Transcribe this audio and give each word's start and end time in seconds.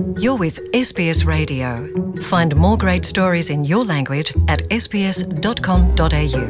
You're 0.00 0.38
with 0.38 0.60
SBS 0.72 1.26
Radio. 1.26 1.86
Find 2.22 2.56
more 2.56 2.78
great 2.78 3.04
stories 3.04 3.50
in 3.50 3.66
your 3.66 3.84
language 3.84 4.32
at 4.48 4.60
sbs.com.au. 4.70 6.44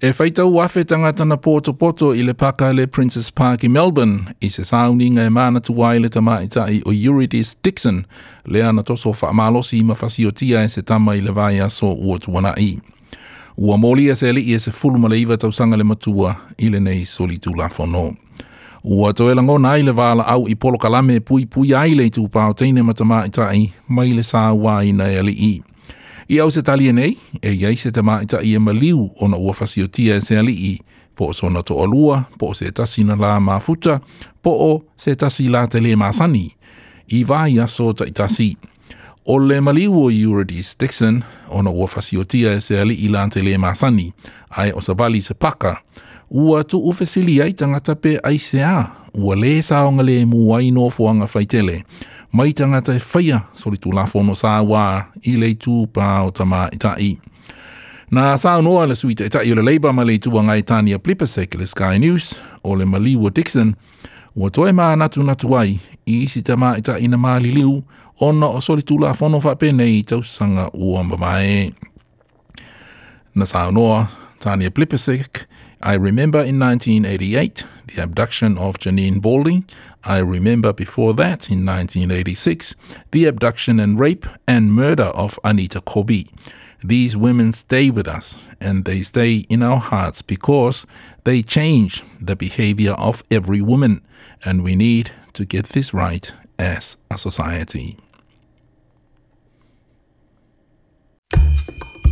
E 0.00 0.12
whaitau 0.18 0.54
wafe 0.54 0.84
tangata 0.84 1.24
na 1.24 1.36
poto 1.36 1.72
poto 1.72 2.14
i 2.14 2.22
le 2.22 2.34
paka 2.34 2.72
le 2.72 2.86
Princess 2.86 3.30
Park 3.30 3.64
i 3.64 3.68
Melbourne 3.68 4.34
i 4.40 4.48
se 4.50 4.64
sauninga 4.64 5.24
e 5.24 5.28
mana 5.28 5.60
tuwai 5.60 5.98
le 5.98 6.08
tama 6.08 6.42
i 6.42 6.48
tai 6.48 6.82
o 6.86 6.92
Eurydice 6.92 7.56
Dixon 7.62 8.04
le 8.44 8.62
ana 8.64 8.82
toso 8.82 9.10
wha 9.10 9.28
amalosi 9.28 9.78
i 9.78 9.82
mawhasi 9.82 10.32
tia 10.32 10.62
e 10.62 10.68
se 10.68 10.82
tama 10.82 11.16
i 11.16 11.20
le 11.20 11.32
vai 11.32 11.60
aso 11.60 11.92
ua 11.92 12.18
tuana 12.18 12.54
i. 12.58 12.80
Ua 13.56 13.76
molia 13.76 14.16
se 14.16 14.28
ali 14.28 14.40
i 14.40 14.54
e 14.54 14.58
se 14.58 14.70
fulu 14.70 14.98
ma 14.98 15.08
le 15.08 15.20
iwa 15.20 15.36
tausanga 15.36 15.76
le 15.76 15.84
matua 15.84 16.36
i 16.58 16.68
le 16.68 16.80
nei 16.80 17.04
soli 17.04 17.38
tu 17.38 17.54
la 17.54 17.68
whono. 17.78 18.16
Ua 18.84 19.12
to 19.12 19.30
e 19.30 19.34
lango 19.34 19.58
na 19.58 19.76
le 19.76 19.92
vala 19.92 20.22
au 20.26 20.48
i 20.48 20.54
polo 20.54 20.78
kalame 20.78 21.20
pui 21.20 21.46
pui 21.46 21.74
ai 21.74 21.94
le 21.94 22.10
tu 22.10 22.28
teine 22.56 22.82
matama 22.82 23.26
i 23.26 23.30
tai 23.30 23.72
mai 23.88 24.12
le 24.12 24.22
sa 24.22 24.52
wai 24.52 24.92
na 24.92 25.04
ali 25.04 25.32
i. 25.32 25.62
I 26.28 26.40
au 26.40 26.50
se 26.50 26.62
tali 26.62 26.88
e 26.88 26.92
nei, 26.92 27.16
e 27.42 27.52
iai 27.52 27.76
se 27.76 27.90
tama 27.90 28.22
i 28.22 28.26
tai 28.26 28.54
e 28.54 28.58
maliu 28.58 29.10
o 29.20 29.28
na 29.28 29.36
ua 29.36 29.52
fasio 29.52 29.86
tia 29.86 30.16
e 30.16 30.20
se 30.20 30.38
ali 30.38 30.52
i, 30.52 30.78
po 31.14 31.26
o 31.26 31.32
sona 31.32 31.62
to 31.62 31.74
olua, 31.74 32.24
po 32.38 32.46
o 32.46 32.54
se 32.54 32.70
tasi 32.72 33.04
na 33.04 33.16
la 33.16 33.40
mafuta, 33.40 34.00
po 34.42 34.50
o 34.50 34.82
se 34.96 35.14
tasi 35.14 35.48
la 35.48 35.66
te 35.66 35.80
le 35.80 35.96
masani. 35.96 36.54
I 37.08 37.24
vai 37.24 37.58
aso 37.58 37.92
ta 37.92 38.04
i 38.06 38.12
tasi. 38.12 38.56
O 39.26 39.38
le 39.38 39.60
maliu 39.60 39.92
o 39.92 40.10
Eurydice 40.10 40.76
Dixon, 40.78 41.22
o 41.50 41.62
na 41.62 41.70
ua 41.70 41.86
fasio 41.86 42.24
tia 42.24 42.54
e 42.54 42.60
se 42.60 42.80
ali 42.80 42.94
i 42.94 43.08
la 43.08 43.28
te 43.28 43.42
le 43.42 43.58
masani, 43.58 44.12
ai 44.50 44.72
o 44.72 44.80
sa 44.80 44.94
bali 44.94 45.20
se 45.20 45.34
paka, 45.34 45.82
ua 46.30 46.64
tu 46.64 46.78
ufesili 46.78 47.42
ai 47.42 47.52
tangata 47.52 47.94
pe 47.94 48.20
ai 48.22 48.38
ua 49.14 49.36
le 49.36 49.62
saonga 49.62 50.02
le 50.02 50.24
mu 50.24 50.54
no 50.72 50.90
fuanga 50.90 51.26
faitele, 51.26 51.84
mai 52.32 52.52
tangata 52.52 52.94
e 52.94 53.00
whaia 53.14 53.42
sori 53.52 53.76
tu 53.76 53.92
la 53.92 54.06
fono 54.06 54.34
sa 54.34 54.62
wā 54.62 55.04
i 55.22 55.36
le 55.36 55.54
tū 55.54 55.86
pā 55.90 56.22
o 56.26 56.30
tama 56.30 56.68
i 56.72 56.78
tai. 56.78 57.18
Nā 58.10 58.34
sāu 58.38 58.62
noa 58.62 58.86
le 58.86 58.94
suita 58.94 59.24
i 59.26 59.30
tai 59.30 59.50
o 59.50 59.54
le 59.54 59.62
leiba 59.62 59.92
ma 59.92 60.04
le 60.04 60.18
tua 60.18 60.42
ngai 60.42 60.62
Tania 60.62 60.98
Blipasek 60.98 61.54
le 61.54 61.66
Sky 61.66 61.98
News 61.98 62.34
o 62.62 62.74
le 62.74 62.84
Maliwa 62.84 63.30
Dixon, 63.30 63.74
ua 64.34 64.50
toe 64.50 64.70
mā 64.72 64.94
natu 64.96 65.22
natu 65.22 65.56
ai 65.58 65.78
i 66.06 66.22
isi 66.24 66.42
tama 66.42 66.76
i 66.78 66.82
tai 66.82 67.08
na 67.08 67.16
mā 67.16 67.40
liu 67.42 67.82
ona 68.20 68.46
o 68.46 68.60
sori 68.60 68.82
tu 68.82 68.98
la 68.98 69.14
fono 69.14 69.40
wha 69.42 69.56
pene 69.56 69.86
i 69.86 70.02
tausanga 70.02 70.70
ua 70.74 71.02
mamae. 71.02 71.72
Na 73.34 73.46
noa, 73.70 74.06
noa, 74.44 74.52
Tania 74.52 74.70
Plibersek, 74.70 75.46
I 75.82 75.94
remember 75.94 76.38
in 76.38 76.58
1988 76.58 77.64
the 77.94 78.02
abduction 78.02 78.58
of 78.58 78.78
Janine 78.78 79.20
Balding. 79.20 79.64
I 80.04 80.18
remember 80.18 80.72
before 80.72 81.14
that 81.14 81.50
in 81.50 81.64
1986 81.64 82.74
the 83.12 83.26
abduction 83.26 83.80
and 83.80 83.98
rape 83.98 84.26
and 84.46 84.72
murder 84.72 85.10
of 85.14 85.38
Anita 85.44 85.80
Cobby. 85.80 86.30
These 86.82 87.16
women 87.16 87.52
stay 87.52 87.90
with 87.90 88.08
us 88.08 88.38
and 88.60 88.84
they 88.84 89.02
stay 89.02 89.46
in 89.48 89.62
our 89.62 89.80
hearts 89.80 90.22
because 90.22 90.86
they 91.24 91.42
change 91.42 92.02
the 92.20 92.36
behavior 92.36 92.92
of 92.92 93.22
every 93.30 93.60
woman, 93.60 94.00
and 94.44 94.62
we 94.62 94.74
need 94.74 95.10
to 95.34 95.44
get 95.44 95.66
this 95.66 95.92
right 95.92 96.32
as 96.58 96.96
a 97.10 97.18
society. 97.18 97.98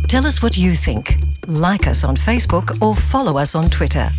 Tell 0.07 0.25
us 0.25 0.41
what 0.41 0.57
you 0.57 0.75
think. 0.75 1.28
Like 1.49 1.87
us 1.87 2.03
on 2.03 2.15
Facebook 2.15 2.79
or 2.79 2.93
follow 2.93 3.39
us 3.39 3.55
on 3.55 3.71
Twitter. 3.71 4.09